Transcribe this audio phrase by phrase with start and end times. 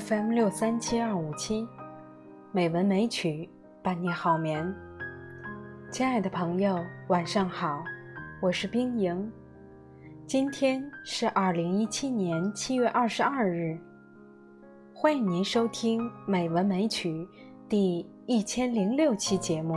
[0.00, 1.68] FM 六三七二五七，
[2.52, 3.46] 美文美曲
[3.82, 4.74] 伴你好眠。
[5.92, 7.84] 亲爱的朋友，晚上好，
[8.40, 9.30] 我是冰莹。
[10.26, 13.78] 今天是二零一七年七月二十二日，
[14.94, 17.10] 欢迎您收听《美文美曲》
[17.68, 19.74] 第一千零六期节目。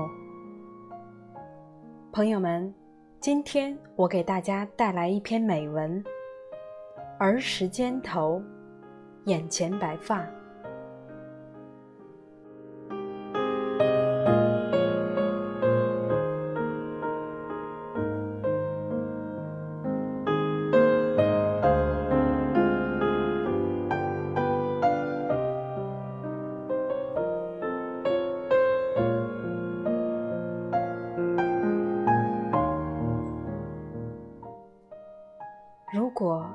[2.14, 2.73] 朋友们，
[3.20, 6.02] 今天我给大家带来一篇美文：
[7.20, 8.42] 儿时肩头。
[9.25, 10.27] 眼前白发。
[35.94, 36.45] 如果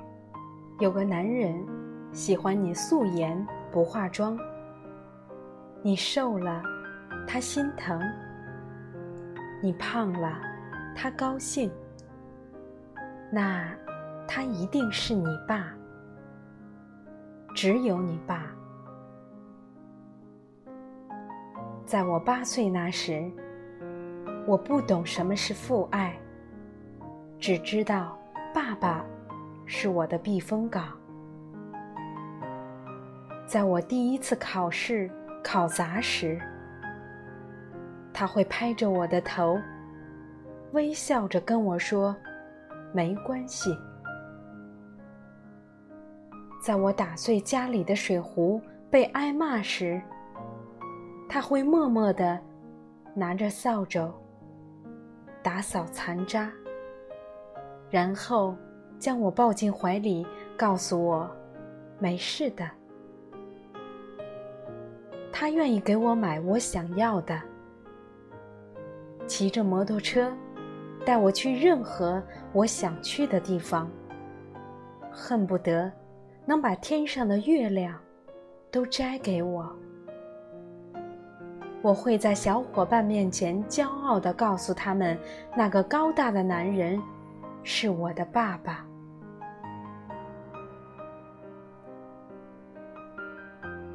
[0.80, 1.77] 有个男人。
[2.12, 4.36] 喜欢你素颜不化妆，
[5.82, 6.62] 你瘦了，
[7.26, 8.00] 他心疼；
[9.62, 10.40] 你胖了，
[10.96, 11.70] 他高兴。
[13.30, 13.70] 那
[14.26, 15.72] 他一定是你爸，
[17.54, 18.46] 只有你爸。
[21.84, 23.30] 在我八岁那时，
[24.46, 26.18] 我不懂什么是父爱，
[27.38, 28.18] 只知道
[28.52, 29.04] 爸爸
[29.66, 30.97] 是我的避风港。
[33.48, 35.10] 在我第一次考试
[35.42, 36.38] 考砸时，
[38.12, 39.58] 他会拍着我的头，
[40.72, 42.14] 微笑着跟我说
[42.92, 43.74] ：“没关系。”
[46.62, 48.60] 在我打碎家里的水壶
[48.90, 49.98] 被挨骂时，
[51.26, 52.38] 他会默默的
[53.14, 54.12] 拿着扫帚
[55.42, 56.52] 打扫残渣，
[57.88, 58.54] 然后
[58.98, 61.34] 将我抱进怀里，告诉我
[61.98, 62.68] ：“没事的。”
[65.40, 67.40] 他愿意给我买我想要的，
[69.28, 70.36] 骑着摩托车
[71.06, 72.20] 带我去任何
[72.52, 73.88] 我想去的地方，
[75.12, 75.92] 恨不得
[76.44, 77.96] 能把天上的月亮
[78.68, 79.72] 都摘给我。
[81.82, 85.16] 我会在小伙伴面前骄傲地告诉他们，
[85.56, 87.00] 那个高大的男人
[87.62, 88.84] 是我的爸爸。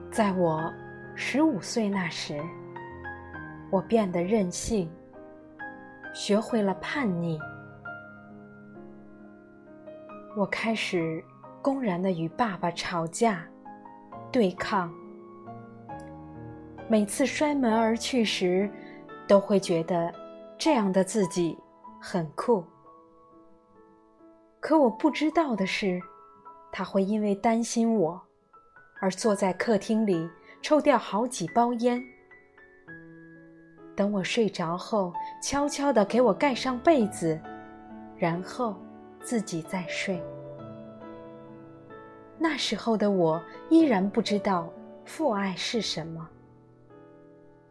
[0.10, 0.74] 在我。
[1.16, 2.42] 十五岁那时，
[3.70, 4.92] 我变得任性，
[6.14, 7.40] 学会了叛逆。
[10.36, 11.24] 我开始
[11.62, 13.46] 公然的与爸爸吵架、
[14.32, 14.92] 对抗。
[16.90, 18.70] 每次摔门而去时，
[19.28, 20.14] 都会觉得
[20.58, 21.58] 这样的自己
[22.02, 22.64] 很酷。
[24.60, 26.02] 可我不知道的是，
[26.72, 28.20] 他会因为担心我，
[29.00, 30.28] 而坐在客厅里。
[30.64, 32.02] 抽掉好几包烟，
[33.98, 37.38] 等我睡着后，悄悄地给我盖上被子，
[38.18, 38.74] 然后
[39.22, 40.24] 自己再睡。
[42.40, 44.72] 那时候的我依然不知道
[45.04, 46.26] 父爱是什么，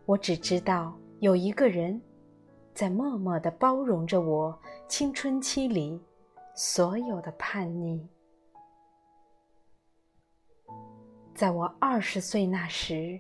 [0.05, 1.99] 我只知道有一个人
[2.75, 5.99] 在默默地包容着我青春期里
[6.55, 8.07] 所有的叛逆。
[11.43, 13.19] 在我二十岁那时，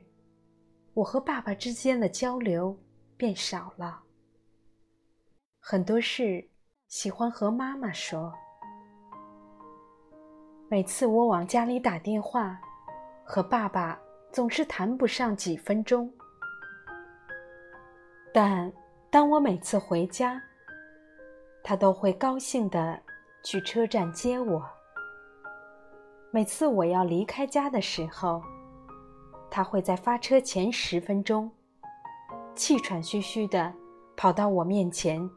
[0.94, 2.78] 我和爸爸之间的交流
[3.16, 4.00] 变少了，
[5.58, 6.48] 很多事
[6.86, 8.32] 喜欢和妈妈说。
[10.68, 12.60] 每次我往家里打电话，
[13.24, 16.08] 和爸爸总是谈不上几分钟。
[18.32, 18.72] 但
[19.10, 20.40] 当我每次回家，
[21.64, 23.02] 他都会高兴的
[23.42, 24.64] 去车站接我。
[26.34, 28.42] 每次我要离开家的时候，
[29.50, 31.50] 他会在发车前十分钟，
[32.54, 33.70] 气喘吁吁地
[34.16, 35.28] 跑到我面前，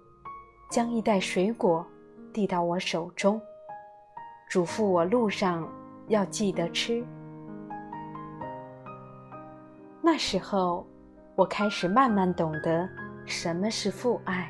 [0.71, 1.85] 将一袋水果
[2.31, 3.41] 递到我手中，
[4.47, 5.67] 嘱咐我路上
[6.07, 7.05] 要记得吃。
[10.01, 10.87] 那时候，
[11.35, 12.87] 我开始慢慢懂得
[13.25, 14.49] 什么是父爱，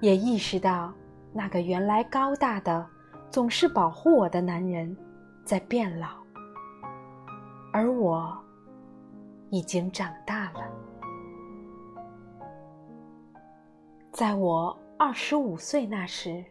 [0.00, 0.92] 也意识到
[1.32, 2.86] 那个原来高大的。
[3.30, 4.96] 总是保护我的男人，
[5.44, 6.08] 在变老，
[7.72, 8.36] 而我
[9.50, 10.68] 已经长大了。
[14.10, 16.44] 在我二十五岁那时，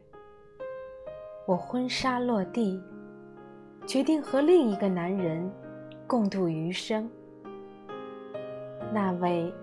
[1.45, 2.81] 我婚纱落地，
[3.85, 5.51] 决定和另一个男人
[6.07, 7.09] 共度余生。
[8.93, 9.53] 那位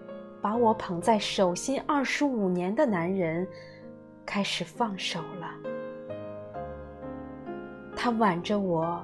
[0.43, 3.49] 把我捧在手心二十五年的男人，
[4.27, 5.76] 开始放手了。
[7.97, 9.03] 他挽着我，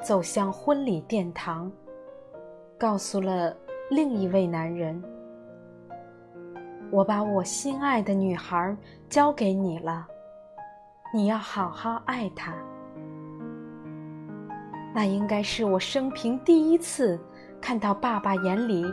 [0.00, 1.70] 走向婚礼殿堂，
[2.78, 3.54] 告诉了
[3.90, 5.02] 另一位男人
[6.90, 8.74] ：“我把我心爱的女孩
[9.08, 10.06] 交给你了，
[11.12, 12.54] 你要好好爱她。”
[14.94, 17.18] 那应该是我生平第一次
[17.60, 18.84] 看到爸爸眼里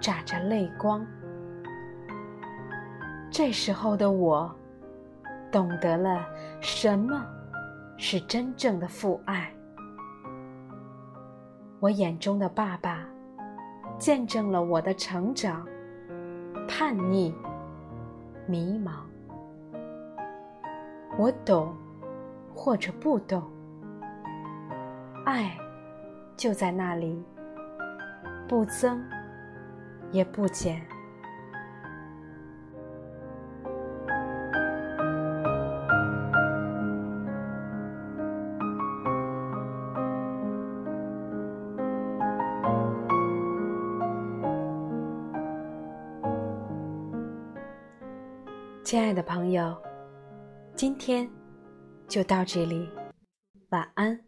[0.00, 1.04] 眨着泪光。
[3.30, 4.50] 这时候的我，
[5.50, 6.24] 懂得了
[6.60, 7.26] 什么
[8.00, 9.52] 是真正的父爱。
[11.80, 13.04] 我眼中的爸爸，
[13.98, 15.66] 见证了我的成长、
[16.68, 17.34] 叛逆、
[18.46, 19.00] 迷茫。
[21.18, 21.76] 我懂，
[22.54, 23.42] 或者不懂。
[25.24, 25.58] 爱，
[26.36, 27.20] 就在那里，
[28.46, 29.04] 不增，
[30.12, 30.80] 也不减。
[48.88, 49.76] 亲爱的朋友，
[50.74, 51.28] 今天
[52.08, 52.88] 就到这里，
[53.68, 54.18] 晚安。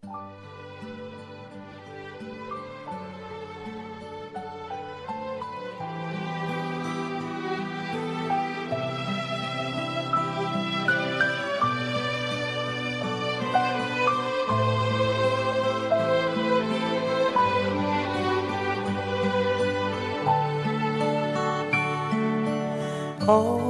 [23.26, 23.69] 偶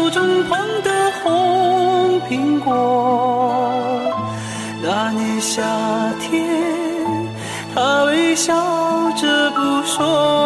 [2.63, 4.01] 过。
[4.83, 5.61] 那年夏
[6.19, 6.47] 天，
[7.75, 8.53] 他微笑
[9.15, 10.40] 着不说。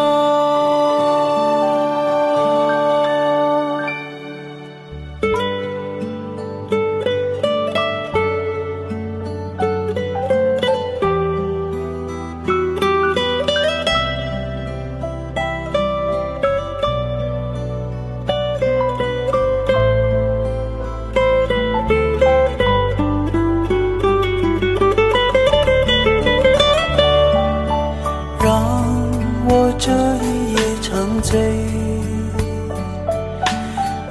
[29.78, 31.40] 这一夜沉醉，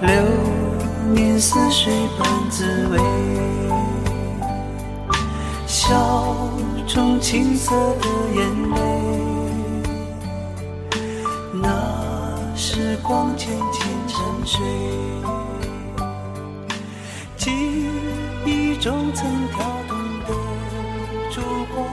[0.01, 0.11] 流
[1.13, 2.99] 年似水般滋味，
[5.67, 6.49] 笑
[6.87, 8.79] 中青涩的眼泪，
[11.55, 11.67] 那
[12.55, 14.61] 时光渐渐沉睡，
[17.37, 17.51] 记
[18.45, 20.35] 忆中曾跳动的
[21.31, 21.41] 烛
[21.75, 21.85] 光，